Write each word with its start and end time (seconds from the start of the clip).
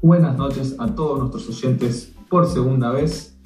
Buenas 0.00 0.38
noches 0.38 0.76
a 0.78 0.94
todos 0.94 1.18
nuestros 1.18 1.48
oyentes 1.48 2.14
por 2.30 2.46
segunda 2.46 2.92
vez 2.92 3.36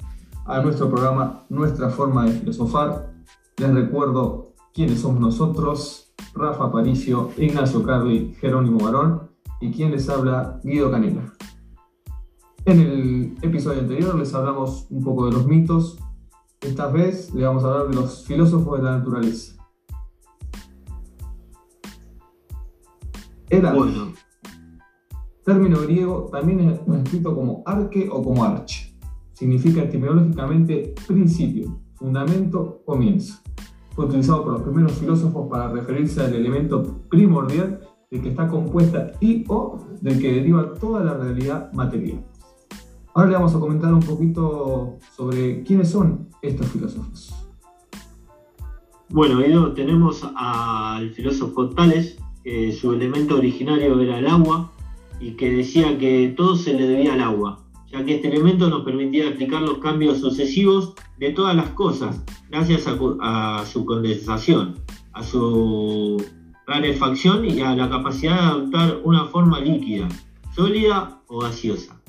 a 0.45 0.61
nuestro 0.61 0.87
programa 0.87 1.45
Nuestra 1.49 1.89
forma 1.89 2.25
de 2.25 2.33
filosofar. 2.33 3.11
Les 3.57 3.73
recuerdo 3.73 4.53
quiénes 4.71 5.01
somos 5.01 5.19
nosotros, 5.19 6.13
Rafa 6.35 6.71
Paricio, 6.71 7.31
Ignacio 7.37 7.83
Carli, 7.83 8.35
Jerónimo 8.39 8.77
Barón 8.77 9.31
y 9.61 9.71
quien 9.71 9.89
les 9.89 10.07
habla, 10.09 10.59
Guido 10.63 10.91
Canela. 10.91 11.33
En 12.65 12.79
el 12.79 13.37
episodio 13.41 13.79
anterior 13.79 14.13
les 14.13 14.31
hablamos 14.35 14.85
un 14.91 15.03
poco 15.03 15.25
de 15.25 15.31
los 15.31 15.47
mitos, 15.47 15.97
esta 16.61 16.85
vez 16.85 17.33
le 17.33 17.47
vamos 17.47 17.63
a 17.63 17.67
hablar 17.69 17.87
de 17.87 17.95
los 17.95 18.25
filósofos 18.25 18.77
de 18.77 18.83
la 18.83 18.99
naturaleza. 18.99 19.55
Era 23.49 23.73
bueno. 23.73 24.13
Término 25.43 25.81
griego 25.81 26.29
también 26.31 26.61
es 26.61 26.79
escrito 27.03 27.35
como 27.35 27.63
arque 27.65 28.07
o 28.09 28.23
como 28.23 28.45
arche. 28.45 28.95
Significa 29.33 29.83
etimológicamente 29.83 30.95
principio, 31.05 31.81
fundamento, 31.95 32.81
comienzo. 32.85 33.41
Fue 33.91 34.05
utilizado 34.05 34.43
por 34.43 34.53
los 34.53 34.61
primeros 34.61 34.93
filósofos 34.93 35.49
para 35.49 35.69
referirse 35.69 36.21
al 36.21 36.33
elemento 36.33 37.01
primordial 37.09 37.81
del 38.09 38.21
que 38.21 38.29
está 38.29 38.47
compuesta 38.47 39.11
y 39.19 39.43
o 39.49 39.79
del 40.01 40.19
que 40.19 40.31
deriva 40.31 40.73
toda 40.75 41.03
la 41.03 41.17
realidad 41.17 41.73
material. 41.73 42.23
Ahora 43.13 43.29
le 43.29 43.35
vamos 43.35 43.53
a 43.53 43.59
comentar 43.59 43.93
un 43.93 43.99
poquito 43.99 44.97
sobre 45.15 45.61
quiénes 45.63 45.89
son 45.89 46.29
estos 46.41 46.67
filósofos. 46.67 47.33
Bueno, 49.09 49.39
Guido, 49.39 49.73
tenemos 49.73 50.25
al 50.35 51.11
filósofo 51.11 51.69
Tales, 51.69 52.17
que 52.43 52.71
su 52.71 52.93
elemento 52.93 53.35
originario 53.35 53.99
era 53.99 54.17
el 54.17 54.27
agua, 54.27 54.71
y 55.23 55.37
que 55.37 55.49
decía 55.49 55.97
que 55.97 56.33
todo 56.35 56.57
se 56.57 56.73
le 56.73 56.85
debía 56.85 57.13
al 57.13 57.21
agua, 57.21 57.63
ya 57.89 58.03
que 58.03 58.15
este 58.15 58.27
elemento 58.27 58.69
nos 58.69 58.83
permitía 58.83 59.29
explicar 59.29 59.61
los 59.61 59.77
cambios 59.77 60.19
sucesivos 60.19 60.95
de 61.17 61.31
todas 61.31 61.55
las 61.55 61.69
cosas, 61.69 62.21
gracias 62.49 62.85
a, 62.87 63.65
su 63.65 63.85
condensación, 63.85 64.75
a 65.13 65.23
su 65.23 66.21
rarefacción 66.67 67.45
y 67.45 67.61
a 67.61 67.73
la 67.73 67.89
capacidad 67.89 68.35
de 68.35 68.41
adoptar 68.41 68.99
una 69.05 69.25
forma 69.27 69.61
líquida, 69.61 70.09
sólida 70.53 71.21
o 71.27 71.39
gaseosa. 71.39 72.01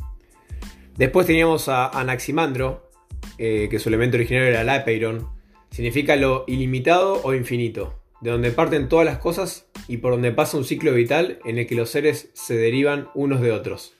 Después 0.96 1.28
teníamos 1.28 1.68
a 1.68 1.88
Anaximandro, 1.90 2.90
eh, 3.38 3.68
que 3.70 3.78
su 3.78 3.90
elemento 3.90 4.16
originario 4.16 4.48
era 4.48 4.62
el 4.62 4.68
apeiron, 4.68 5.28
significa 5.70 6.16
lo 6.16 6.44
ilimitado 6.48 7.20
o 7.22 7.32
infinito 7.32 8.03
de 8.20 8.30
donde 8.30 8.50
parten 8.50 8.88
todas 8.88 9.04
las 9.04 9.18
cosas 9.18 9.66
y 9.88 9.98
por 9.98 10.12
donde 10.12 10.32
pasa 10.32 10.56
un 10.56 10.64
ciclo 10.64 10.92
vital 10.92 11.38
en 11.44 11.58
el 11.58 11.66
que 11.66 11.74
los 11.74 11.90
seres 11.90 12.30
se 12.32 12.56
derivan 12.56 13.08
unos 13.14 13.40
de 13.40 13.52
otros. 13.52 13.94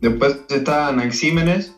Después 0.00 0.40
está 0.50 0.88
Anaxímenes, 0.88 1.76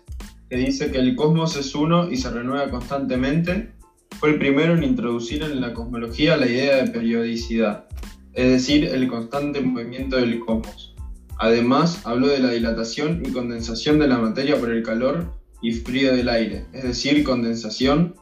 que 0.50 0.56
dice 0.56 0.91
que 0.91 0.98
el 0.98 1.14
cosmos 1.14 1.56
es 1.56 1.75
uno 1.75 2.11
y 2.11 2.16
se 2.16 2.30
renueva 2.30 2.69
constantemente. 2.70 3.72
Fue 4.19 4.30
el 4.30 4.38
primero 4.38 4.75
en 4.75 4.83
introducir 4.83 5.42
en 5.42 5.60
la 5.60 5.72
cosmología 5.72 6.36
la 6.36 6.47
idea 6.47 6.77
de 6.77 6.91
periodicidad, 6.91 7.86
es 8.33 8.50
decir, 8.50 8.84
el 8.84 9.08
constante 9.08 9.60
movimiento 9.60 10.16
del 10.16 10.41
cosmos. 10.41 10.94
Además, 11.38 12.00
habló 12.05 12.28
de 12.28 12.38
la 12.38 12.50
dilatación 12.50 13.22
y 13.25 13.31
condensación 13.31 13.98
de 13.98 14.08
la 14.08 14.19
materia 14.19 14.58
por 14.58 14.72
el 14.72 14.83
calor 14.83 15.33
y 15.60 15.72
frío 15.72 16.14
del 16.14 16.28
aire, 16.28 16.66
es 16.72 16.83
decir, 16.83 17.22
condensación 17.25 18.14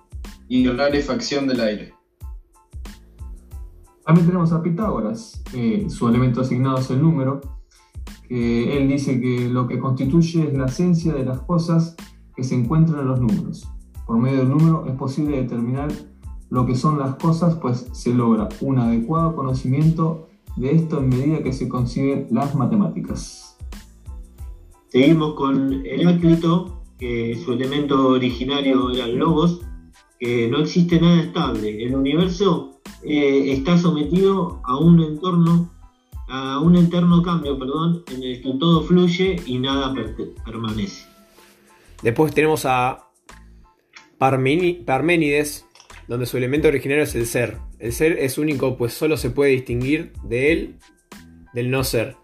y 0.49 0.67
rarefacción 0.69 1.47
del 1.47 1.61
aire. 1.61 1.95
También 4.05 4.27
tenemos 4.27 4.53
a 4.53 4.63
Pitágoras, 4.63 5.43
su 5.89 6.09
elemento 6.09 6.43
asignado 6.43 6.79
es 6.79 6.91
el 6.91 7.01
número, 7.01 7.41
que 8.29 8.77
él 8.77 8.89
dice 8.89 9.21
que 9.21 9.49
lo 9.49 9.67
que 9.67 9.79
constituye 9.79 10.49
es 10.49 10.55
la 10.57 10.67
esencia 10.67 11.13
de 11.15 11.25
las 11.25 11.41
cosas 11.41 11.97
que 12.37 12.45
se 12.45 12.55
encuentran 12.55 13.01
en 13.01 13.07
los 13.09 13.21
números. 13.21 13.69
Por 14.07 14.19
medio 14.19 14.39
del 14.41 14.51
número 14.51 14.85
es 14.87 14.95
posible 14.95 15.39
determinar 15.39 15.89
lo 16.51 16.67
que 16.67 16.75
son 16.75 16.99
las 16.99 17.15
cosas, 17.17 17.55
pues 17.57 17.89
se 17.93 18.13
logra 18.13 18.49
un 18.61 18.79
adecuado 18.79 19.35
conocimiento 19.35 20.29
de 20.57 20.73
esto 20.73 21.01
en 21.01 21.09
medida 21.09 21.43
que 21.43 21.53
se 21.53 21.69
consiguen 21.69 22.29
las 22.31 22.55
matemáticas. 22.55 23.57
Seguimos 24.89 25.35
con 25.35 25.85
Heráclito, 25.85 26.83
que 26.99 27.41
su 27.45 27.55
elemento 27.55 28.09
originario 28.09 28.91
era 28.91 29.07
el 29.07 29.17
logos, 29.17 29.63
no 30.51 30.59
existe 30.61 31.01
nada 31.01 31.23
estable. 31.23 31.85
El 31.85 31.95
universo 31.95 32.81
eh, 33.03 33.53
está 33.53 33.77
sometido 33.79 34.61
a 34.65 34.79
un 34.79 35.03
entorno, 35.03 35.71
a 36.29 36.61
un 36.61 36.77
eterno 36.77 37.23
cambio, 37.23 37.59
perdón, 37.59 38.03
en 38.11 38.23
el 38.23 38.43
que 38.43 38.53
todo 38.59 38.83
fluye 38.83 39.37
y 39.47 39.59
nada 39.59 39.95
permanece. 40.45 41.07
Después 42.03 42.35
tenemos 42.35 42.65
a 42.67 43.09
Parménides, 44.19 45.67
donde 46.09 46.27
su 46.27 46.37
elemento 46.37 46.69
originario 46.69 47.05
es 47.05 47.15
el 47.15 47.27
ser. 47.27 47.59
El 47.79 47.93
ser 47.93 48.13
es 48.19 48.39
único, 48.39 48.77
pues 48.77 48.93
solo 48.95 49.17
se 49.17 49.31
puede 49.31 49.53
distinguir 49.53 50.13
de 50.23 50.53
él 50.53 50.79
del 51.53 51.71
no 51.71 51.85
ser. 51.85 52.17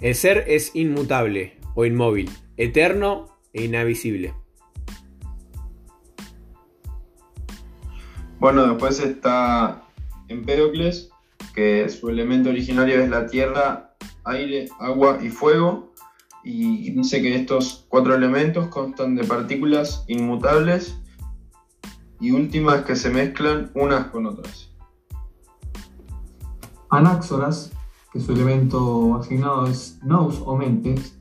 El 0.00 0.14
ser 0.14 0.44
es 0.46 0.74
inmutable 0.74 1.58
o 1.74 1.84
inmóvil, 1.84 2.30
eterno 2.56 3.26
e 3.52 3.64
inavisible. 3.64 4.34
Bueno, 8.40 8.68
después 8.68 9.00
está 9.00 9.82
Empédocles, 10.28 11.10
que 11.54 11.88
su 11.88 12.08
elemento 12.08 12.50
originario 12.50 13.00
es 13.00 13.10
la 13.10 13.26
tierra, 13.26 13.96
aire, 14.22 14.68
agua 14.78 15.18
y 15.20 15.28
fuego, 15.28 15.92
y 16.44 16.92
dice 16.92 17.20
que 17.20 17.34
estos 17.34 17.86
cuatro 17.88 18.14
elementos 18.14 18.68
constan 18.68 19.16
de 19.16 19.24
partículas 19.24 20.04
inmutables 20.06 21.00
y 22.20 22.30
últimas 22.30 22.84
que 22.84 22.94
se 22.94 23.10
mezclan 23.10 23.72
unas 23.74 24.06
con 24.06 24.26
otras. 24.26 24.72
Anáxoras, 26.90 27.72
que 28.12 28.20
su 28.20 28.32
elemento 28.32 29.16
asignado 29.16 29.66
es 29.66 29.98
nous 30.04 30.40
o 30.46 30.56
mentes, 30.56 31.18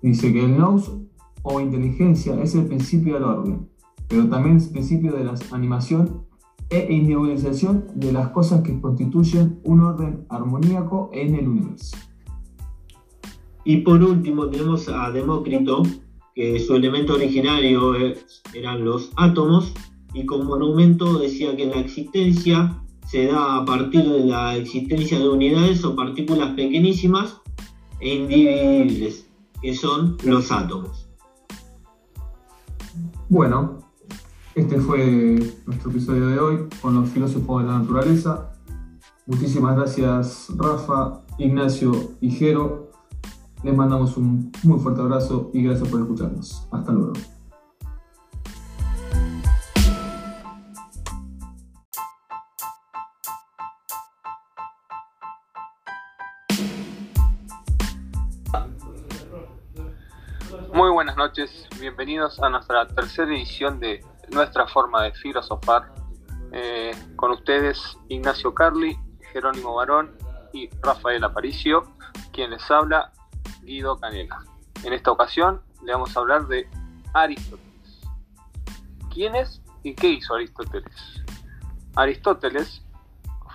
dice 0.00 0.32
que 0.32 0.44
el 0.44 0.56
nous 0.56 0.92
o 1.42 1.60
inteligencia 1.60 2.40
es 2.40 2.54
el 2.54 2.66
principio 2.66 3.14
del 3.14 3.24
orden 3.24 3.69
pero 4.10 4.28
también 4.28 4.56
es 4.56 4.66
principio 4.66 5.12
de 5.12 5.24
la 5.24 5.34
animación 5.52 6.26
e 6.68 6.92
individualización 6.92 7.86
de 7.94 8.12
las 8.12 8.30
cosas 8.30 8.62
que 8.62 8.78
constituyen 8.80 9.60
un 9.62 9.82
orden 9.82 10.26
armoníaco 10.28 11.10
en 11.12 11.36
el 11.36 11.48
universo. 11.48 11.96
Y 13.64 13.78
por 13.78 14.02
último 14.02 14.48
tenemos 14.48 14.88
a 14.88 15.10
Demócrito, 15.12 15.84
que 16.34 16.58
su 16.58 16.74
elemento 16.74 17.14
originario 17.14 17.94
eran 18.52 18.84
los 18.84 19.12
átomos, 19.16 19.72
y 20.12 20.26
como 20.26 20.54
argumento 20.54 21.18
decía 21.18 21.56
que 21.56 21.66
la 21.66 21.76
existencia 21.76 22.82
se 23.06 23.26
da 23.26 23.58
a 23.58 23.64
partir 23.64 24.08
de 24.08 24.24
la 24.24 24.56
existencia 24.56 25.20
de 25.20 25.28
unidades 25.28 25.84
o 25.84 25.94
partículas 25.94 26.54
pequeñísimas 26.54 27.40
e 28.00 28.16
indivisibles, 28.16 29.28
que 29.62 29.72
son 29.74 30.16
los 30.24 30.50
átomos. 30.50 31.08
Bueno, 33.28 33.89
este 34.54 34.80
fue 34.80 35.38
nuestro 35.66 35.90
episodio 35.90 36.26
de 36.26 36.38
hoy 36.38 36.68
con 36.82 36.94
los 36.94 37.08
filósofos 37.10 37.62
de 37.62 37.68
la 37.68 37.78
naturaleza. 37.78 38.50
Muchísimas 39.26 39.76
gracias 39.76 40.48
Rafa, 40.56 41.20
Ignacio 41.38 41.92
y 42.20 42.30
Jero. 42.30 42.90
Les 43.62 43.76
mandamos 43.76 44.16
un 44.16 44.50
muy 44.64 44.80
fuerte 44.80 45.02
abrazo 45.02 45.50
y 45.54 45.62
gracias 45.62 45.88
por 45.88 46.00
escucharnos. 46.00 46.66
Hasta 46.72 46.92
luego. 46.92 47.12
Muy 60.72 60.90
buenas 60.90 61.16
noches, 61.16 61.68
bienvenidos 61.78 62.40
a 62.40 62.48
nuestra 62.48 62.88
tercera 62.88 63.30
edición 63.30 63.78
de 63.80 64.02
nuestra 64.30 64.66
forma 64.66 65.02
de 65.04 65.12
filosofar. 65.12 65.92
Eh, 66.52 66.92
con 67.16 67.30
ustedes 67.30 67.96
Ignacio 68.08 68.54
Carli, 68.54 68.98
Jerónimo 69.32 69.74
Barón 69.74 70.16
y 70.52 70.68
Rafael 70.82 71.22
Aparicio, 71.22 71.84
quien 72.32 72.50
les 72.50 72.68
habla 72.70 73.12
Guido 73.62 73.98
Canela. 73.98 74.44
En 74.82 74.92
esta 74.92 75.12
ocasión 75.12 75.62
le 75.84 75.92
vamos 75.92 76.16
a 76.16 76.20
hablar 76.20 76.48
de 76.48 76.68
Aristóteles. 77.14 78.00
¿Quién 79.12 79.36
es 79.36 79.62
y 79.82 79.94
qué 79.94 80.08
hizo 80.08 80.34
Aristóteles? 80.34 81.22
Aristóteles 81.94 82.82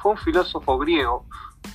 fue 0.01 0.11
un 0.11 0.17
filósofo 0.17 0.77
griego 0.77 1.25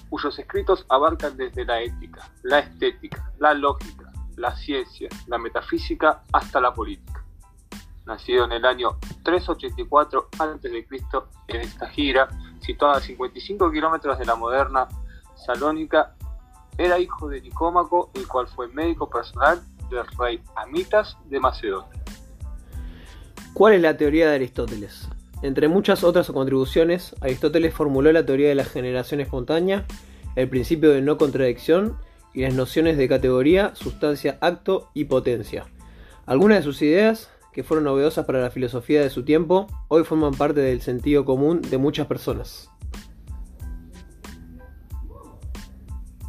cuyos 0.09 0.39
escritos 0.39 0.87
abarcan 0.89 1.37
desde 1.37 1.65
la 1.65 1.83
ética, 1.83 2.31
la 2.43 2.61
estética, 2.61 3.31
la 3.39 3.53
lógica, 3.55 4.11
la 4.37 4.55
ciencia, 4.57 5.09
la 5.27 5.37
metafísica 5.37 6.23
hasta 6.33 6.61
la 6.61 6.73
política 6.73 7.25
nacido 8.11 8.45
en 8.45 8.53
el 8.53 8.65
año 8.65 8.99
384 9.23 10.29
a.C. 10.39 10.87
en 11.49 11.61
esta 11.61 11.89
gira, 11.89 12.29
situada 12.61 12.99
a 12.99 13.01
55 13.01 13.71
kilómetros 13.71 14.19
de 14.19 14.27
la 14.27 14.35
moderna 14.35 14.89
Salónica 15.47 16.15
Era 16.77 16.99
hijo 16.99 17.29
de 17.29 17.41
Nicómaco, 17.41 18.11
el 18.15 18.27
cual 18.27 18.47
fue 18.49 18.69
médico 18.69 19.09
personal 19.09 19.61
del 19.91 20.07
rey 20.19 20.43
Amitas 20.57 21.17
de 21.27 21.41
Macedonia. 21.41 22.03
¿Cuál 23.55 23.75
es 23.75 23.83
la 23.83 23.97
teoría 23.97 24.29
de 24.29 24.37
Aristóteles? 24.37 25.09
Entre 25.43 25.69
muchas 25.69 26.05
otras 26.05 26.31
contribuciones, 26.31 27.15
Aristóteles 27.21 27.75
formuló 27.75 28.13
la 28.13 28.27
teoría 28.27 28.49
de 28.49 28.55
la 28.55 28.65
generación 28.65 29.21
espontánea, 29.21 29.87
el 30.37 30.49
principio 30.49 30.91
de 30.91 31.01
no 31.01 31.17
contradicción 31.17 31.97
y 32.35 32.43
las 32.43 32.55
nociones 32.55 32.97
de 32.97 33.09
categoría, 33.09 33.75
sustancia, 33.75 34.39
acto 34.41 34.91
y 34.95 35.05
potencia. 35.05 35.67
Algunas 36.27 36.59
de 36.59 36.65
sus 36.65 36.83
ideas, 36.83 37.31
que 37.53 37.65
fueron 37.65 37.85
novedosas 37.85 38.27
para 38.27 38.41
la 38.41 38.51
filosofía 38.51 39.01
de 39.03 39.11
su 39.11 39.25
tiempo, 39.25 39.67
hoy 39.89 40.05
forman 40.05 40.35
parte 40.35 40.61
del 40.61 40.81
sentido 40.81 41.25
común 41.25 41.63
de 41.63 41.79
muchas 41.79 42.07
personas. 42.07 42.71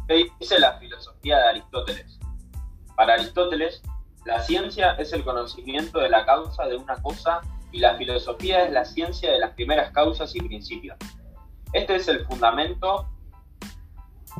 ¿Qué 0.08 0.26
dice 0.40 0.58
la 0.58 0.78
filosofía 0.78 1.38
de 1.38 1.48
Aristóteles? 1.48 2.18
Para 2.96 3.14
Aristóteles, 3.14 3.82
la 4.24 4.42
ciencia 4.42 4.92
es 4.92 5.12
el 5.12 5.24
conocimiento 5.24 6.00
de 6.00 6.08
la 6.08 6.26
causa 6.26 6.66
de 6.66 6.76
una 6.76 7.00
cosa 7.02 7.40
y 7.70 7.78
la 7.78 7.96
filosofía 7.96 8.64
es 8.64 8.72
la 8.72 8.84
ciencia 8.84 9.32
de 9.32 9.38
las 9.38 9.52
primeras 9.54 9.90
causas 9.92 10.34
y 10.36 10.40
principios. 10.40 10.96
Este 11.72 11.96
es 11.96 12.08
el 12.08 12.24
fundamento 12.26 13.08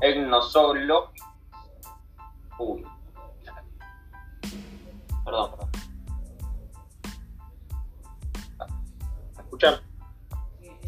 egnosológico. 0.00 1.26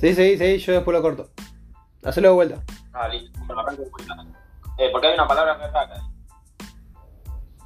Sí, 0.00 0.14
sí, 0.14 0.38
sí, 0.38 0.58
yo 0.58 0.72
después 0.72 0.94
lo 0.96 1.02
corto. 1.02 1.30
Hacelo 2.02 2.28
de 2.28 2.34
vuelta. 2.34 2.62
Ah, 2.92 3.08
listo. 3.08 3.38
Bueno, 3.46 3.62
arranco 3.62 3.82
de 3.82 3.90
vuelta. 3.90 4.16
Eh, 4.78 4.88
porque 4.92 5.06
hay 5.06 5.14
una 5.14 5.26
palabra 5.26 5.58
que 5.58 5.64
acá. 5.64 6.02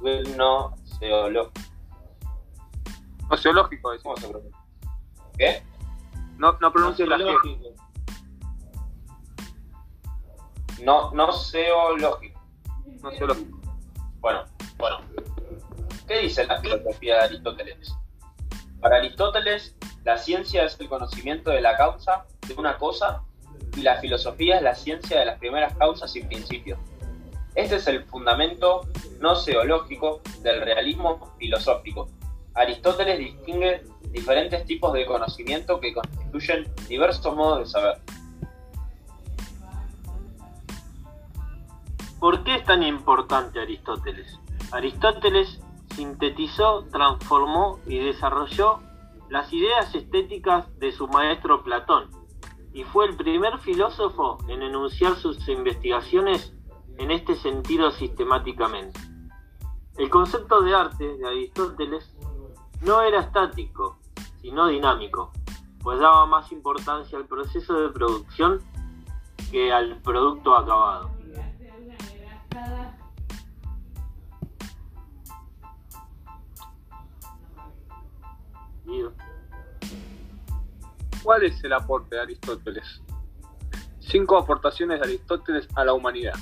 Gnoseológico. 0.01 1.51
Sociológico, 3.29 3.81
¿Cómo 3.81 3.93
decimos. 3.93 4.19
se 4.19 4.27
pronuncia? 4.27 4.59
¿Qué? 5.37 5.63
No, 6.37 6.57
no 6.59 6.71
pronuncie 6.71 7.05
la 7.05 7.17
G. 7.17 7.75
No, 10.83 11.11
no 11.13 11.31
seológico. 11.31 12.39
Sociológico. 13.01 13.59
Bueno, 14.19 14.45
bueno. 14.77 14.97
¿Qué 16.07 16.19
dice 16.19 16.45
la 16.45 16.59
filosofía 16.59 17.15
de 17.15 17.21
Aristóteles? 17.21 17.93
Para 18.81 18.97
Aristóteles, 18.97 19.75
la 20.09 20.17
ciencia 20.17 20.63
es 20.63 20.75
el 20.79 20.89
conocimiento 20.89 21.51
de 21.51 21.61
la 21.61 21.77
causa 21.77 22.25
de 22.47 22.55
una 22.55 22.79
cosa 22.79 23.21
y 23.77 23.81
la 23.81 23.97
filosofía 23.97 24.55
es 24.57 24.63
la 24.63 24.73
ciencia 24.73 25.19
de 25.19 25.25
las 25.27 25.37
primeras 25.37 25.75
causas 25.75 26.15
y 26.15 26.23
principios. 26.23 26.79
Este 27.53 27.75
es 27.75 27.85
el 27.85 28.03
fundamento 28.05 28.87
no 29.19 29.35
seológico 29.35 30.21
del 30.41 30.61
realismo 30.61 31.35
filosófico. 31.37 32.09
Aristóteles 32.55 33.19
distingue 33.19 33.83
diferentes 34.09 34.65
tipos 34.65 34.93
de 34.93 35.05
conocimiento 35.05 35.79
que 35.79 35.93
constituyen 35.93 36.67
diversos 36.87 37.35
modos 37.35 37.59
de 37.59 37.65
saber. 37.67 37.97
¿Por 42.19 42.43
qué 42.43 42.55
es 42.55 42.63
tan 42.63 42.81
importante 42.81 43.59
Aristóteles? 43.59 44.39
Aristóteles 44.71 45.59
sintetizó, 45.95 46.85
transformó 46.91 47.79
y 47.85 47.99
desarrolló 47.99 48.88
las 49.29 49.51
ideas 49.53 49.93
estéticas 49.93 50.77
de 50.79 50.91
su 50.91 51.07
maestro 51.07 51.63
Platón 51.63 52.09
y 52.73 52.83
fue 52.83 53.05
el 53.05 53.15
primer 53.15 53.59
filósofo 53.59 54.37
en 54.47 54.61
enunciar 54.61 55.15
sus 55.15 55.47
investigaciones 55.47 56.53
en 56.97 57.11
este 57.11 57.35
sentido 57.35 57.91
sistemáticamente. 57.91 58.99
El 59.97 60.09
concepto 60.09 60.61
de 60.61 60.73
arte 60.73 61.17
de 61.17 61.27
Aristóteles 61.27 62.15
no 62.81 63.01
era 63.01 63.21
estático, 63.21 63.99
sino 64.41 64.67
dinámico, 64.67 65.31
pues 65.81 65.99
daba 65.99 66.25
más 66.25 66.51
importancia 66.51 67.17
al 67.17 67.25
proceso 67.25 67.73
de 67.81 67.89
producción 67.89 68.61
que 69.51 69.71
al 69.71 70.01
producto 70.01 70.55
acabado. 70.55 71.18
¿Cuál 81.23 81.43
es 81.43 81.63
el 81.63 81.73
aporte 81.73 82.15
de 82.15 82.21
Aristóteles? 82.21 83.01
Cinco 83.99 84.37
aportaciones 84.37 84.99
de 84.99 85.05
Aristóteles 85.05 85.67
a 85.75 85.83
la 85.83 85.93
humanidad. 85.93 86.33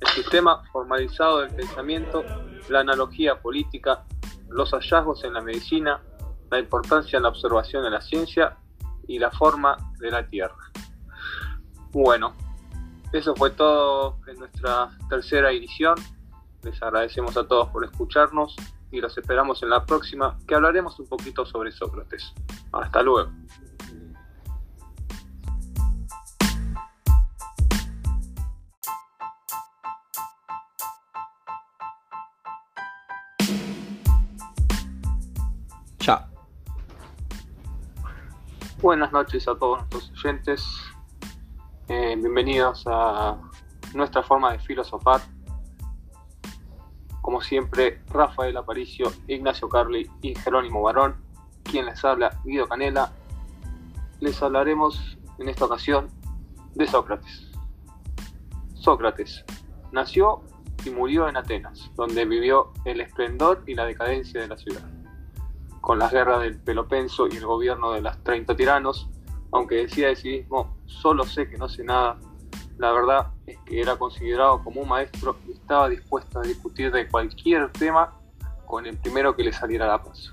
El 0.00 0.08
sistema 0.08 0.62
formalizado 0.72 1.40
del 1.40 1.54
pensamiento, 1.54 2.24
la 2.68 2.80
analogía 2.80 3.40
política, 3.40 4.04
los 4.48 4.72
hallazgos 4.72 5.24
en 5.24 5.34
la 5.34 5.40
medicina, 5.40 6.02
la 6.50 6.58
importancia 6.58 7.16
en 7.16 7.22
la 7.22 7.30
observación 7.30 7.82
de 7.84 7.90
la 7.90 8.00
ciencia 8.00 8.56
y 9.06 9.18
la 9.18 9.30
forma 9.30 9.76
de 9.98 10.10
la 10.10 10.26
Tierra. 10.26 10.56
Bueno, 11.92 12.34
eso 13.12 13.34
fue 13.36 13.50
todo 13.50 14.18
en 14.26 14.38
nuestra 14.38 14.90
tercera 15.08 15.50
edición. 15.52 15.94
Les 16.62 16.82
agradecemos 16.82 17.36
a 17.36 17.46
todos 17.46 17.68
por 17.68 17.84
escucharnos 17.84 18.56
y 18.90 19.00
los 19.00 19.16
esperamos 19.16 19.62
en 19.62 19.70
la 19.70 19.84
próxima 19.86 20.36
que 20.46 20.54
hablaremos 20.54 20.98
un 20.98 21.06
poquito 21.06 21.46
sobre 21.46 21.72
Sócrates. 21.72 22.34
Hasta 22.72 23.02
luego. 23.02 23.30
Buenas 38.86 39.10
noches 39.10 39.48
a 39.48 39.58
todos 39.58 39.80
nuestros 39.80 40.12
oyentes. 40.12 40.64
Eh, 41.88 42.14
bienvenidos 42.16 42.84
a 42.86 43.36
nuestra 43.94 44.22
forma 44.22 44.52
de 44.52 44.60
filosofar. 44.60 45.20
Como 47.20 47.40
siempre, 47.40 48.00
Rafael 48.10 48.56
Aparicio, 48.56 49.12
Ignacio 49.26 49.68
Carli 49.68 50.08
y 50.22 50.36
Jerónimo 50.36 50.82
Barón, 50.82 51.16
quien 51.64 51.86
les 51.86 52.04
habla, 52.04 52.40
Guido 52.44 52.68
Canela. 52.68 53.10
Les 54.20 54.40
hablaremos 54.40 55.18
en 55.40 55.48
esta 55.48 55.64
ocasión 55.64 56.06
de 56.76 56.86
Sócrates. 56.86 57.50
Sócrates 58.74 59.44
nació 59.90 60.44
y 60.84 60.90
murió 60.90 61.28
en 61.28 61.36
Atenas, 61.36 61.90
donde 61.96 62.24
vivió 62.24 62.72
el 62.84 63.00
esplendor 63.00 63.64
y 63.66 63.74
la 63.74 63.84
decadencia 63.84 64.42
de 64.42 64.46
la 64.46 64.56
ciudad 64.56 64.95
con 65.86 66.00
las 66.00 66.10
guerras 66.10 66.40
del 66.40 66.58
Pelopenso 66.58 67.28
y 67.28 67.36
el 67.36 67.46
gobierno 67.46 67.92
de 67.92 68.00
las 68.00 68.20
30 68.24 68.56
tiranos, 68.56 69.08
aunque 69.52 69.76
decía 69.76 70.08
de 70.08 70.16
sí 70.16 70.30
mismo, 70.30 70.76
solo 70.86 71.22
sé 71.22 71.48
que 71.48 71.56
no 71.58 71.68
sé 71.68 71.84
nada, 71.84 72.18
la 72.76 72.90
verdad 72.90 73.28
es 73.46 73.56
que 73.60 73.82
era 73.82 73.94
considerado 73.94 74.64
como 74.64 74.80
un 74.80 74.88
maestro 74.88 75.36
y 75.46 75.52
estaba 75.52 75.88
dispuesto 75.88 76.40
a 76.40 76.42
discutir 76.42 76.90
de 76.90 77.06
cualquier 77.06 77.70
tema 77.70 78.12
con 78.66 78.84
el 78.84 78.98
primero 78.98 79.36
que 79.36 79.44
le 79.44 79.52
saliera 79.52 79.86
la 79.86 80.02
paso. 80.02 80.32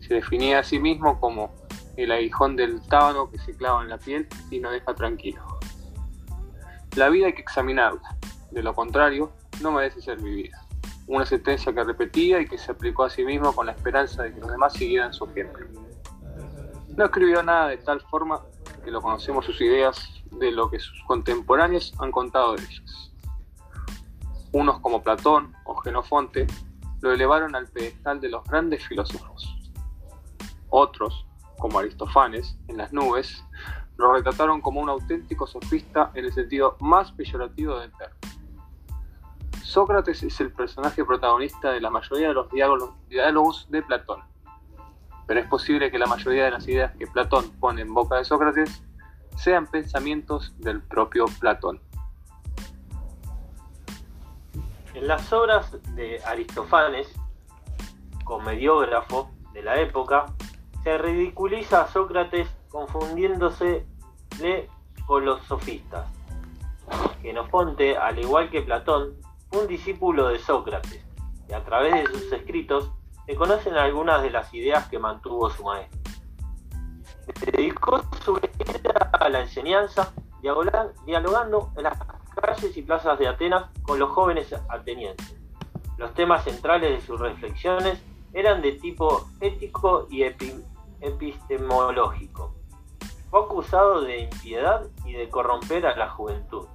Se 0.00 0.12
definía 0.12 0.58
a 0.58 0.62
sí 0.62 0.78
mismo 0.78 1.18
como 1.18 1.54
el 1.96 2.12
aguijón 2.12 2.54
del 2.54 2.86
tábano 2.86 3.30
que 3.30 3.38
se 3.38 3.56
clava 3.56 3.82
en 3.82 3.88
la 3.88 3.96
piel 3.96 4.28
y 4.50 4.60
no 4.60 4.70
deja 4.70 4.94
tranquilo. 4.94 5.42
La 6.96 7.08
vida 7.08 7.28
hay 7.28 7.32
que 7.32 7.40
examinarla, 7.40 8.14
de 8.50 8.62
lo 8.62 8.74
contrario, 8.74 9.32
no 9.62 9.72
merece 9.72 10.02
ser 10.02 10.20
vivida 10.20 10.66
una 11.10 11.26
sentencia 11.26 11.72
que 11.72 11.82
repetía 11.82 12.40
y 12.40 12.46
que 12.46 12.56
se 12.56 12.70
aplicó 12.70 13.02
a 13.02 13.10
sí 13.10 13.24
mismo 13.24 13.52
con 13.52 13.66
la 13.66 13.72
esperanza 13.72 14.22
de 14.22 14.32
que 14.32 14.40
los 14.40 14.48
demás 14.48 14.72
siguieran 14.74 15.12
su 15.12 15.24
ejemplo. 15.24 15.66
No 16.96 17.04
escribió 17.04 17.42
nada 17.42 17.66
de 17.68 17.78
tal 17.78 18.00
forma 18.02 18.40
que 18.84 18.92
lo 18.92 19.02
conocemos 19.02 19.44
sus 19.44 19.60
ideas 19.60 20.08
de 20.30 20.52
lo 20.52 20.70
que 20.70 20.78
sus 20.78 21.02
contemporáneos 21.04 21.92
han 21.98 22.12
contado 22.12 22.54
de 22.54 22.62
ellas. 22.62 23.12
Unos 24.52 24.78
como 24.78 25.02
Platón 25.02 25.52
o 25.64 25.74
Genofonte 25.76 26.46
lo 27.00 27.12
elevaron 27.12 27.56
al 27.56 27.66
pedestal 27.66 28.20
de 28.20 28.28
los 28.28 28.44
grandes 28.44 28.86
filósofos. 28.86 29.72
Otros, 30.68 31.26
como 31.58 31.80
Aristófanes, 31.80 32.56
en 32.68 32.76
las 32.76 32.92
nubes, 32.92 33.44
lo 33.96 34.12
retrataron 34.12 34.60
como 34.60 34.80
un 34.80 34.88
auténtico 34.88 35.48
sofista 35.48 36.12
en 36.14 36.26
el 36.26 36.32
sentido 36.32 36.76
más 36.78 37.10
peyorativo 37.10 37.80
del 37.80 37.90
término. 37.98 38.39
Sócrates 39.70 40.20
es 40.24 40.40
el 40.40 40.52
personaje 40.52 41.04
protagonista 41.04 41.70
de 41.70 41.80
la 41.80 41.90
mayoría 41.90 42.28
de 42.28 42.34
los 42.34 42.50
diálogos, 42.50 43.70
de 43.70 43.82
Platón. 43.82 44.20
Pero 45.28 45.38
es 45.38 45.46
posible 45.46 45.92
que 45.92 45.98
la 45.98 46.06
mayoría 46.06 46.46
de 46.46 46.50
las 46.50 46.66
ideas 46.66 46.96
que 46.96 47.06
Platón 47.06 47.48
pone 47.60 47.82
en 47.82 47.94
boca 47.94 48.16
de 48.16 48.24
Sócrates 48.24 48.82
sean 49.36 49.68
pensamientos 49.68 50.52
del 50.58 50.82
propio 50.82 51.26
Platón. 51.38 51.80
En 54.94 55.06
las 55.06 55.32
obras 55.32 55.70
de 55.94 56.20
Aristófanes, 56.26 57.14
comediógrafo 58.24 59.30
de 59.52 59.62
la 59.62 59.80
época, 59.80 60.26
se 60.82 60.98
ridiculiza 60.98 61.82
a 61.82 61.86
Sócrates 61.86 62.48
confundiéndose 62.70 63.86
con 65.06 65.24
los 65.24 65.44
sofistas. 65.44 66.08
Genofonte, 67.22 67.96
al 67.96 68.18
igual 68.18 68.50
que 68.50 68.62
Platón, 68.62 69.14
un 69.52 69.66
discípulo 69.66 70.28
de 70.28 70.38
Sócrates, 70.38 71.04
y 71.48 71.52
a 71.52 71.64
través 71.64 71.92
de 71.94 72.06
sus 72.06 72.32
escritos 72.32 72.92
se 73.26 73.34
conocen 73.34 73.74
algunas 73.74 74.22
de 74.22 74.30
las 74.30 74.52
ideas 74.54 74.88
que 74.88 74.98
mantuvo 74.98 75.50
su 75.50 75.64
maestro. 75.64 76.00
Dedicó 77.52 78.02
su 78.24 78.34
vida 78.34 79.10
a 79.12 79.28
la 79.28 79.40
enseñanza, 79.40 80.12
dialogando 80.40 81.70
en 81.76 81.82
las 81.82 81.98
calles 82.40 82.76
y 82.76 82.82
plazas 82.82 83.18
de 83.18 83.28
Atenas 83.28 83.66
con 83.82 83.98
los 83.98 84.10
jóvenes 84.10 84.54
atenienses. 84.68 85.38
Los 85.96 86.14
temas 86.14 86.44
centrales 86.44 86.92
de 86.92 87.06
sus 87.06 87.20
reflexiones 87.20 88.02
eran 88.32 88.62
de 88.62 88.72
tipo 88.72 89.28
ético 89.40 90.06
y 90.10 90.22
epistemológico. 91.00 92.54
Fue 93.30 93.40
acusado 93.40 94.00
de 94.02 94.20
impiedad 94.20 94.86
y 95.04 95.12
de 95.12 95.28
corromper 95.28 95.86
a 95.86 95.96
la 95.96 96.08
juventud. 96.10 96.66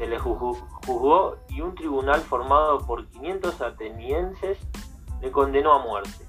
Se 0.00 0.06
le 0.06 0.18
juzgó 0.18 1.36
y 1.50 1.60
un 1.60 1.74
tribunal 1.74 2.22
formado 2.22 2.78
por 2.86 3.06
500 3.08 3.60
atenienses 3.60 4.56
le 5.20 5.30
condenó 5.30 5.74
a 5.74 5.84
muerte. 5.84 6.24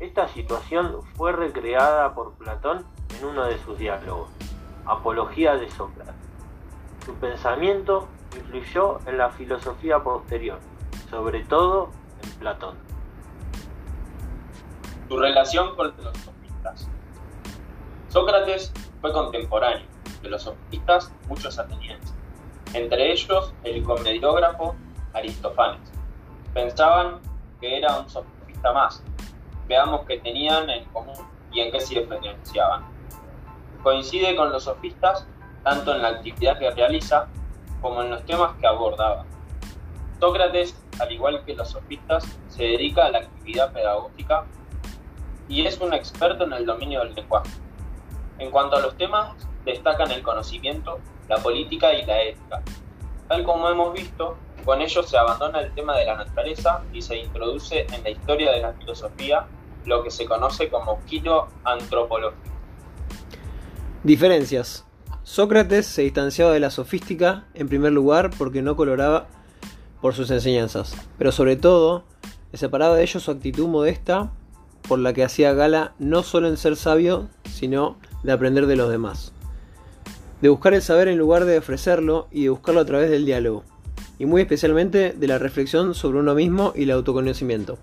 Esta 0.00 0.26
situación 0.26 1.00
fue 1.14 1.30
recreada 1.30 2.12
por 2.12 2.32
Platón 2.32 2.84
en 3.16 3.24
uno 3.24 3.44
de 3.44 3.56
sus 3.58 3.78
diálogos, 3.78 4.30
Apología 4.84 5.54
de 5.54 5.70
Sócrates. 5.70 6.12
Su 7.06 7.14
pensamiento 7.14 8.08
influyó 8.34 8.98
en 9.06 9.18
la 9.18 9.30
filosofía 9.30 10.02
posterior, 10.02 10.58
sobre 11.08 11.44
todo 11.44 11.90
en 12.20 12.30
Platón. 12.40 12.76
Su 15.08 15.16
relación 15.16 15.76
con 15.76 15.94
los 16.02 16.18
sofistas. 16.18 16.88
Sócrates 18.08 18.72
fue 19.00 19.12
contemporáneo 19.12 19.86
de 20.20 20.30
los 20.30 20.42
sofistas 20.42 21.12
muchos 21.28 21.60
atenienses, 21.60 22.13
entre 22.74 23.12
ellos 23.12 23.54
el 23.62 23.82
comediógrafo 23.82 24.74
Aristófanes. 25.12 25.80
Pensaban 26.52 27.20
que 27.60 27.78
era 27.78 27.98
un 27.98 28.08
sofista 28.08 28.72
más. 28.72 29.02
Veamos 29.68 30.04
qué 30.06 30.18
tenían 30.18 30.68
en 30.68 30.84
común 30.86 31.16
y 31.52 31.60
en 31.60 31.72
qué 31.72 31.80
se 31.80 32.00
diferenciaban. 32.00 32.84
Coincide 33.82 34.36
con 34.36 34.50
los 34.50 34.64
sofistas 34.64 35.26
tanto 35.62 35.94
en 35.94 36.02
la 36.02 36.08
actividad 36.08 36.58
que 36.58 36.70
realiza 36.70 37.28
como 37.80 38.02
en 38.02 38.10
los 38.10 38.24
temas 38.24 38.54
que 38.60 38.66
abordaba. 38.66 39.24
Sócrates, 40.20 40.76
al 41.00 41.12
igual 41.12 41.44
que 41.44 41.54
los 41.54 41.70
sofistas, 41.70 42.24
se 42.48 42.64
dedica 42.64 43.06
a 43.06 43.10
la 43.10 43.18
actividad 43.18 43.72
pedagógica 43.72 44.44
y 45.48 45.66
es 45.66 45.78
un 45.80 45.92
experto 45.92 46.44
en 46.44 46.52
el 46.52 46.66
dominio 46.66 47.00
del 47.00 47.14
lenguaje. 47.14 47.50
En 48.38 48.50
cuanto 48.50 48.76
a 48.76 48.80
los 48.80 48.96
temas, 48.96 49.34
destacan 49.64 50.10
el 50.10 50.22
conocimiento, 50.22 50.98
la 51.28 51.38
política 51.38 51.92
y 51.92 52.04
la 52.04 52.22
ética. 52.22 52.62
Tal 53.28 53.44
como 53.44 53.68
hemos 53.68 53.92
visto, 53.92 54.36
con 54.64 54.80
ellos 54.80 55.08
se 55.08 55.16
abandona 55.16 55.60
el 55.60 55.72
tema 55.74 55.96
de 55.96 56.06
la 56.06 56.16
naturaleza 56.16 56.82
y 56.92 57.02
se 57.02 57.18
introduce 57.18 57.86
en 57.92 58.02
la 58.02 58.10
historia 58.10 58.52
de 58.52 58.62
la 58.62 58.72
filosofía 58.72 59.46
lo 59.84 60.02
que 60.02 60.10
se 60.10 60.26
conoce 60.26 60.68
como 60.68 61.00
kilo 61.04 61.48
antropológico. 61.64 62.42
Diferencias. 64.02 64.84
Sócrates 65.22 65.86
se 65.86 66.02
distanciaba 66.02 66.52
de 66.52 66.60
la 66.60 66.70
sofística 66.70 67.44
en 67.54 67.68
primer 67.68 67.92
lugar 67.92 68.30
porque 68.36 68.62
no 68.62 68.76
coloraba 68.76 69.26
por 70.00 70.14
sus 70.14 70.30
enseñanzas, 70.30 70.94
pero 71.16 71.32
sobre 71.32 71.56
todo 71.56 72.04
le 72.52 72.58
separaba 72.58 72.94
de 72.94 73.02
ellos 73.02 73.22
su 73.22 73.30
actitud 73.30 73.66
modesta 73.66 74.30
por 74.86 74.98
la 74.98 75.14
que 75.14 75.24
hacía 75.24 75.54
gala 75.54 75.94
no 75.98 76.22
solo 76.22 76.48
en 76.48 76.58
ser 76.58 76.76
sabio, 76.76 77.28
sino 77.50 77.96
de 78.22 78.32
aprender 78.32 78.66
de 78.66 78.76
los 78.76 78.90
demás. 78.90 79.33
De 80.44 80.50
buscar 80.50 80.74
el 80.74 80.82
saber 80.82 81.08
en 81.08 81.16
lugar 81.16 81.46
de 81.46 81.56
ofrecerlo 81.56 82.28
y 82.30 82.42
de 82.42 82.50
buscarlo 82.50 82.82
a 82.82 82.84
través 82.84 83.08
del 83.08 83.24
diálogo, 83.24 83.64
y 84.18 84.26
muy 84.26 84.42
especialmente 84.42 85.14
de 85.16 85.26
la 85.26 85.38
reflexión 85.38 85.94
sobre 85.94 86.18
uno 86.18 86.34
mismo 86.34 86.74
y 86.76 86.82
el 86.82 86.90
autoconocimiento. 86.90 87.78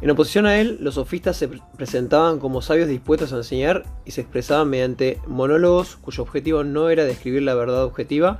En 0.00 0.08
oposición 0.08 0.46
a 0.46 0.60
él, 0.60 0.78
los 0.80 0.94
sofistas 0.94 1.36
se 1.36 1.48
presentaban 1.48 2.38
como 2.38 2.62
sabios 2.62 2.86
dispuestos 2.86 3.32
a 3.32 3.38
enseñar 3.38 3.82
y 4.04 4.12
se 4.12 4.20
expresaban 4.20 4.70
mediante 4.70 5.18
monólogos 5.26 5.96
cuyo 5.96 6.22
objetivo 6.22 6.62
no 6.62 6.88
era 6.88 7.04
describir 7.04 7.42
la 7.42 7.56
verdad 7.56 7.82
objetiva, 7.82 8.38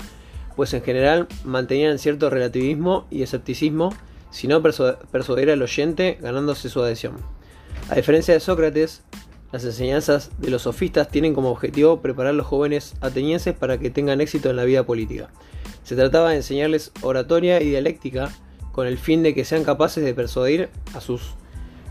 pues 0.55 0.73
en 0.73 0.83
general 0.83 1.27
mantenían 1.45 1.99
cierto 1.99 2.31
relativismo 2.31 3.09
y 3.11 3.23
escepticismo, 3.23 3.93
sino 4.31 4.63
persuadir 4.63 5.51
al 5.51 5.63
oyente 5.63 6.17
ganándose 6.23 6.69
su 6.69 6.81
adhesión. 6.81 7.17
A 7.91 7.97
diferencia 7.97 8.35
de 8.35 8.39
Sócrates, 8.39 9.03
las 9.53 9.65
enseñanzas 9.65 10.31
de 10.39 10.51
los 10.51 10.63
sofistas 10.63 11.09
tienen 11.09 11.35
como 11.35 11.51
objetivo 11.51 12.01
preparar 12.01 12.31
a 12.31 12.37
los 12.37 12.47
jóvenes 12.47 12.95
atenienses 13.03 13.55
para 13.55 13.79
que 13.79 13.91
tengan 13.91 14.23
éxito 14.23 14.49
en 14.49 14.57
la 14.57 14.65
vida 14.65 14.85
política. 14.85 15.29
Se 15.85 15.95
trataba 15.95 16.31
de 16.31 16.37
enseñarles 16.37 16.91
oratoria 17.03 17.61
y 17.61 17.69
dialéctica 17.69 18.31
con 18.73 18.87
el 18.87 18.97
fin 18.97 19.23
de 19.23 19.35
que 19.35 19.45
sean 19.45 19.65
capaces 19.65 20.03
de 20.03 20.15
persuadir 20.15 20.71
a 20.95 21.03
sus 21.03 21.35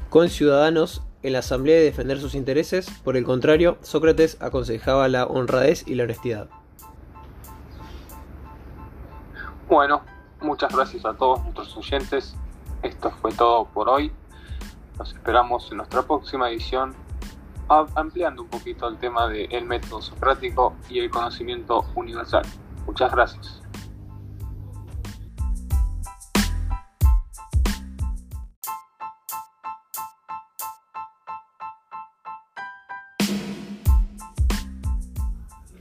conciudadanos 0.10 1.04
en 1.22 1.34
la 1.34 1.40
asamblea 1.40 1.80
y 1.80 1.84
defender 1.84 2.20
sus 2.20 2.34
intereses. 2.34 2.90
Por 3.04 3.16
el 3.16 3.24
contrario, 3.24 3.78
Sócrates 3.84 4.38
aconsejaba 4.42 5.08
la 5.08 5.26
honradez 5.26 5.88
y 5.88 5.94
la 5.94 6.06
honestidad. 6.06 6.50
Bueno, 9.70 10.02
muchas 10.42 10.74
gracias 10.76 11.06
a 11.06 11.14
todos 11.14 11.44
nuestros 11.44 11.78
oyentes. 11.78 12.36
Esto 12.82 13.12
fue 13.22 13.32
todo 13.34 13.66
por 13.66 13.88
hoy. 13.88 14.12
Nos 14.98 15.14
esperamos 15.14 15.70
en 15.70 15.78
nuestra 15.78 16.02
próxima 16.02 16.50
edición 16.50 16.96
ampliando 17.96 18.42
un 18.42 18.50
poquito 18.50 18.88
el 18.88 18.98
tema 18.98 19.28
del 19.30 19.66
método 19.66 20.02
socrático 20.02 20.76
y 20.90 21.00
el 21.00 21.10
conocimiento 21.10 21.86
universal. 21.96 22.44
Muchas 22.86 23.12
gracias. 23.12 23.62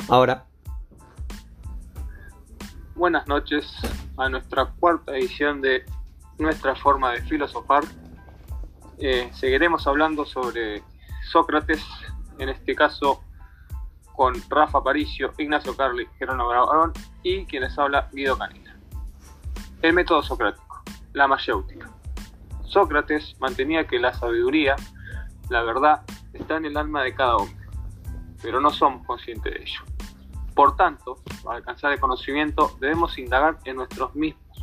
Ahora. 0.09 0.45
Buenas 2.95 3.27
noches 3.27 3.73
a 4.17 4.29
nuestra 4.29 4.67
cuarta 4.79 5.17
edición 5.17 5.61
de 5.61 5.85
Nuestra 6.39 6.75
forma 6.75 7.13
de 7.13 7.23
filosofar. 7.23 7.85
Eh, 8.99 9.31
seguiremos 9.33 9.87
hablando 9.87 10.25
sobre 10.25 10.83
Sócrates, 11.31 11.87
en 12.39 12.49
este 12.49 12.75
caso 12.75 13.23
con 14.17 14.35
Rafa 14.49 14.83
Paricio, 14.83 15.33
Ignacio 15.39 15.77
Carli, 15.77 16.07
Jerónimo 16.19 16.49
Barón 16.49 16.93
y 17.23 17.47
quienes 17.47 17.79
habla 17.79 18.09
Guido 18.13 18.37
Canina. 18.37 18.77
El 19.81 19.93
método 19.93 20.23
socrático, 20.23 20.83
la 21.13 21.29
mayéutica. 21.29 21.89
Sócrates 22.65 23.37
mantenía 23.39 23.87
que 23.87 24.01
la 24.01 24.13
sabiduría, 24.13 24.75
la 25.49 25.63
verdad, 25.63 26.03
está 26.33 26.57
en 26.57 26.67
el 26.67 26.77
alma 26.77 27.03
de 27.03 27.15
cada 27.15 27.37
hombre, 27.37 27.67
pero 28.43 28.61
no 28.61 28.71
somos 28.71 29.07
conscientes 29.07 29.55
de 29.55 29.63
ello. 29.63 29.83
Por 30.55 30.75
tanto, 30.77 31.17
para 31.45 31.59
alcanzar 31.59 31.93
el 31.93 32.01
conocimiento 32.01 32.77
debemos 32.81 33.17
indagar 33.19 33.59
en 33.65 33.77
nosotros 33.77 34.15
mismos. 34.17 34.59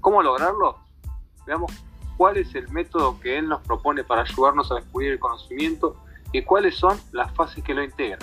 ¿Cómo 0.00 0.22
lograrlo? 0.22 0.78
Veamos 1.46 1.72
cuál 2.16 2.36
es 2.36 2.54
el 2.54 2.68
método 2.70 3.20
que 3.20 3.38
él 3.38 3.48
nos 3.48 3.60
propone 3.62 4.04
para 4.04 4.22
ayudarnos 4.22 4.70
a 4.72 4.76
descubrir 4.76 5.12
el 5.12 5.18
conocimiento 5.18 5.96
y 6.32 6.42
cuáles 6.42 6.76
son 6.76 7.00
las 7.12 7.32
fases 7.32 7.62
que 7.62 7.74
lo 7.74 7.82
integran. 7.82 8.18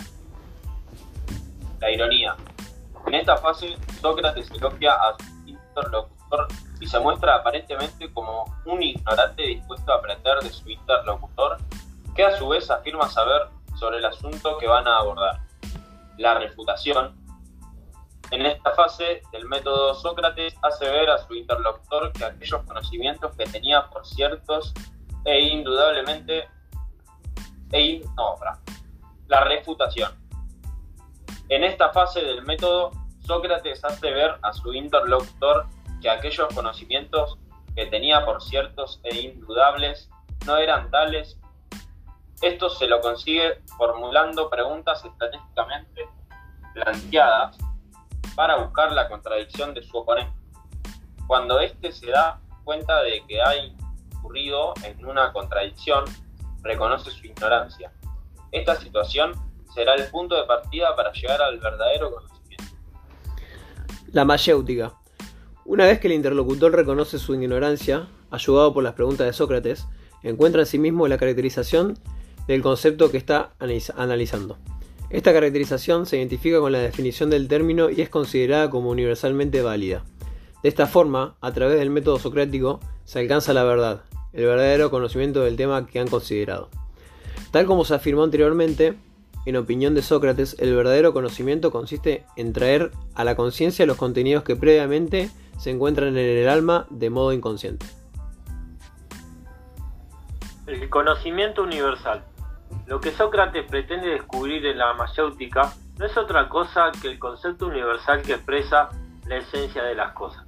La 1.79 1.91
ironía. 1.91 2.35
En 3.07 3.15
esta 3.15 3.37
fase, 3.37 3.75
Sócrates 4.01 4.49
elogia 4.51 4.93
a 4.93 5.15
su 5.17 5.49
interlocutor 5.49 6.47
y 6.79 6.87
se 6.87 6.99
muestra 6.99 7.35
aparentemente 7.35 8.11
como 8.13 8.45
un 8.65 8.81
ignorante 8.81 9.43
dispuesto 9.43 9.91
a 9.91 9.97
aprender 9.97 10.39
de 10.39 10.49
su 10.49 10.69
interlocutor, 10.69 11.57
que 12.15 12.23
a 12.23 12.37
su 12.37 12.47
vez 12.47 12.69
afirma 12.69 13.09
saber 13.09 13.43
sobre 13.75 13.97
el 13.97 14.05
asunto 14.05 14.57
que 14.57 14.67
van 14.67 14.87
a 14.87 14.97
abordar. 14.97 15.41
La 16.17 16.35
refutación 16.35 17.15
en 18.33 18.47
esta 18.47 18.71
fase, 18.71 19.21
el 19.31 19.45
método 19.45 19.93
Sócrates 19.93 20.55
hace 20.63 20.89
ver 20.89 21.07
a 21.07 21.19
su 21.19 21.35
interlocutor 21.35 22.11
que 22.13 22.25
aquellos 22.25 22.63
conocimientos 22.63 23.35
que 23.37 23.45
tenía 23.45 23.87
por 23.91 24.07
ciertos 24.07 24.73
e 25.23 25.39
indudablemente 25.39 26.49
e 27.71 28.01
no, 28.17 28.35
la 29.27 29.43
refutación. 29.43 30.11
En 31.49 31.63
esta 31.63 31.91
fase 31.91 32.21
del 32.21 32.41
método, 32.41 32.89
Sócrates 33.19 33.85
hace 33.85 34.09
ver 34.09 34.39
a 34.41 34.51
su 34.51 34.73
interlocutor 34.73 35.67
que 36.01 36.09
aquellos 36.09 36.51
conocimientos 36.55 37.37
que 37.75 37.85
tenía 37.85 38.25
por 38.25 38.41
ciertos 38.41 38.99
e 39.03 39.15
indudables 39.15 40.09
no 40.47 40.57
eran 40.57 40.89
tales. 40.89 41.39
Esto 42.41 42.67
se 42.71 42.87
lo 42.87 42.99
consigue 42.99 43.61
formulando 43.77 44.49
preguntas 44.49 45.05
estratégicamente 45.05 46.09
planteadas 46.73 47.59
para 48.35 48.57
buscar 48.57 48.91
la 48.91 49.07
contradicción 49.09 49.73
de 49.73 49.83
su 49.83 49.97
oponente. 49.97 50.33
Cuando 51.27 51.59
éste 51.59 51.91
se 51.91 52.07
da 52.11 52.39
cuenta 52.63 53.01
de 53.03 53.23
que 53.27 53.41
ha 53.41 53.55
incurrido 53.55 54.73
en 54.83 55.05
una 55.05 55.31
contradicción, 55.31 56.05
reconoce 56.61 57.11
su 57.11 57.27
ignorancia. 57.27 57.91
Esta 58.51 58.75
situación 58.75 59.33
será 59.73 59.95
el 59.95 60.09
punto 60.09 60.35
de 60.35 60.43
partida 60.45 60.95
para 60.95 61.11
llegar 61.11 61.41
al 61.41 61.59
verdadero 61.59 62.11
conocimiento. 62.11 62.63
La 64.11 64.25
mayéutica. 64.25 64.93
Una 65.65 65.85
vez 65.85 65.99
que 65.99 66.07
el 66.07 66.13
interlocutor 66.13 66.73
reconoce 66.73 67.17
su 67.17 67.33
ignorancia, 67.35 68.07
ayudado 68.31 68.73
por 68.73 68.83
las 68.83 68.93
preguntas 68.93 69.25
de 69.25 69.33
Sócrates, 69.33 69.87
encuentra 70.21 70.61
en 70.61 70.65
sí 70.67 70.77
mismo 70.77 71.07
la 71.07 71.17
caracterización 71.17 71.97
del 72.47 72.61
concepto 72.61 73.09
que 73.11 73.17
está 73.17 73.53
analizando. 73.59 74.57
Esta 75.13 75.31
caracterización 75.31 76.07
se 76.07 76.17
identifica 76.17 76.59
con 76.59 76.71
la 76.71 76.79
definición 76.79 77.29
del 77.29 77.47
término 77.47 77.91
y 77.91 78.01
es 78.01 78.09
considerada 78.09 78.71
como 78.71 78.89
universalmente 78.89 79.61
válida. 79.61 80.03
De 80.63 80.69
esta 80.69 80.87
forma, 80.87 81.35
a 81.39 81.51
través 81.53 81.77
del 81.77 81.91
método 81.91 82.17
socrático, 82.17 82.79
se 83.03 83.19
alcanza 83.19 83.53
la 83.53 83.63
verdad, 83.63 84.01
el 84.33 84.45
verdadero 84.45 84.89
conocimiento 84.89 85.41
del 85.43 85.55
tema 85.55 85.85
que 85.85 85.99
han 85.99 86.07
considerado. 86.07 86.71
Tal 87.51 87.67
como 87.67 87.85
se 87.85 87.93
afirmó 87.93 88.23
anteriormente, 88.23 88.95
en 89.45 89.55
opinión 89.55 89.93
de 89.93 90.01
Sócrates, 90.01 90.55
el 90.57 90.75
verdadero 90.75 91.13
conocimiento 91.13 91.69
consiste 91.69 92.25
en 92.35 92.51
traer 92.51 92.89
a 93.13 93.23
la 93.23 93.35
conciencia 93.35 93.85
los 93.85 93.97
contenidos 93.97 94.43
que 94.43 94.55
previamente 94.55 95.29
se 95.59 95.69
encuentran 95.69 96.17
en 96.17 96.25
el 96.25 96.49
alma 96.49 96.87
de 96.89 97.11
modo 97.11 97.33
inconsciente. 97.33 97.85
El 100.65 100.89
conocimiento 100.89 101.61
universal. 101.61 102.23
Lo 102.85 102.99
que 102.99 103.11
Sócrates 103.11 103.65
pretende 103.69 104.09
descubrir 104.09 104.65
en 104.65 104.77
la 104.77 104.93
mayéutica 104.93 105.73
no 105.97 106.05
es 106.05 106.17
otra 106.17 106.49
cosa 106.49 106.91
que 107.01 107.11
el 107.11 107.17
concepto 107.17 107.67
universal 107.67 108.21
que 108.23 108.33
expresa 108.33 108.89
la 109.25 109.37
esencia 109.37 109.83
de 109.83 109.95
las 109.95 110.11
cosas, 110.11 110.45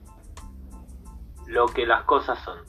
lo 1.47 1.65
que 1.67 1.85
las 1.85 2.03
cosas 2.03 2.37
son. 2.43 2.59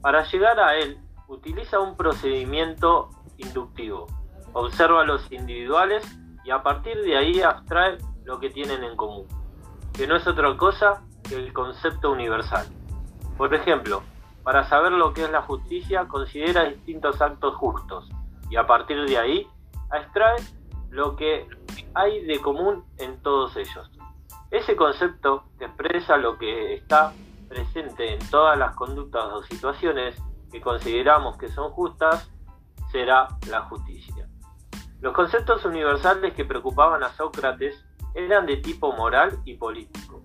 Para 0.00 0.24
llegar 0.24 0.58
a 0.58 0.76
él, 0.76 0.98
utiliza 1.26 1.80
un 1.80 1.96
procedimiento 1.96 3.10
inductivo. 3.36 4.06
Observa 4.54 5.04
los 5.04 5.30
individuales 5.30 6.02
y 6.42 6.50
a 6.50 6.62
partir 6.62 6.98
de 7.02 7.18
ahí 7.18 7.42
abstrae 7.42 7.98
lo 8.24 8.40
que 8.40 8.48
tienen 8.48 8.84
en 8.84 8.96
común, 8.96 9.26
que 9.92 10.06
no 10.06 10.16
es 10.16 10.26
otra 10.26 10.56
cosa 10.56 11.02
que 11.28 11.36
el 11.36 11.52
concepto 11.52 12.10
universal. 12.10 12.66
Por 13.36 13.54
ejemplo, 13.54 14.02
para 14.42 14.64
saber 14.64 14.92
lo 14.92 15.12
que 15.12 15.24
es 15.24 15.30
la 15.30 15.42
justicia, 15.42 16.08
considera 16.08 16.64
distintos 16.64 17.20
actos 17.20 17.54
justos 17.56 18.08
y 18.50 18.56
a 18.56 18.66
partir 18.66 19.04
de 19.06 19.18
ahí 19.18 19.46
extrae 19.92 20.36
lo 20.90 21.16
que 21.16 21.48
hay 21.94 22.24
de 22.24 22.40
común 22.40 22.84
en 22.98 23.20
todos 23.22 23.56
ellos. 23.56 23.90
Ese 24.50 24.76
concepto 24.76 25.44
expresa 25.60 26.16
lo 26.16 26.38
que 26.38 26.74
está 26.74 27.12
presente 27.48 28.14
en 28.14 28.30
todas 28.30 28.58
las 28.58 28.74
conductas 28.74 29.24
o 29.32 29.42
situaciones 29.42 30.16
que 30.50 30.60
consideramos 30.60 31.36
que 31.36 31.48
son 31.48 31.70
justas 31.72 32.30
será 32.90 33.28
la 33.48 33.62
justicia. 33.62 34.28
Los 35.00 35.14
conceptos 35.14 35.64
universales 35.64 36.34
que 36.34 36.44
preocupaban 36.44 37.02
a 37.02 37.10
Sócrates 37.10 37.84
eran 38.14 38.46
de 38.46 38.56
tipo 38.56 38.92
moral 38.92 39.38
y 39.44 39.54
político. 39.54 40.22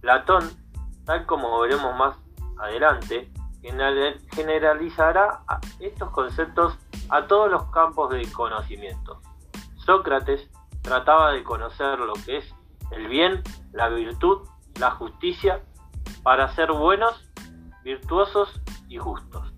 Platón, 0.00 0.50
tal 1.04 1.26
como 1.26 1.58
veremos 1.60 1.96
más 1.96 2.16
adelante, 2.58 3.32
generalizará 4.32 5.40
estos 5.80 6.10
conceptos 6.10 6.78
a 7.08 7.26
todos 7.26 7.50
los 7.50 7.64
campos 7.70 8.10
del 8.10 8.30
conocimiento. 8.32 9.20
Sócrates 9.76 10.48
trataba 10.82 11.32
de 11.32 11.42
conocer 11.44 11.98
lo 11.98 12.14
que 12.14 12.38
es 12.38 12.54
el 12.90 13.08
bien, 13.08 13.42
la 13.72 13.88
virtud, 13.88 14.46
la 14.78 14.90
justicia, 14.92 15.62
para 16.22 16.54
ser 16.54 16.72
buenos, 16.72 17.28
virtuosos 17.82 18.60
y 18.88 18.98
justos. 18.98 19.52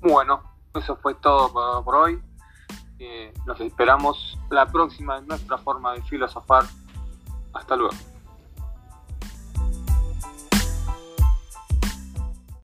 Bueno, 0.00 0.42
eso 0.74 0.96
fue 0.96 1.14
todo 1.14 1.82
por, 1.82 1.94
hoy. 1.94 2.22
Eh, 2.98 3.32
nos 3.46 3.60
esperamos 3.60 4.38
la 4.50 4.66
próxima 4.66 5.18
en 5.18 5.26
nuestra 5.26 5.58
forma 5.58 5.94
de 5.94 6.02
filosofar. 6.02 6.64
Hasta 7.52 7.76
luego. 7.76 8.13